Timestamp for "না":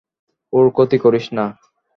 1.37-1.45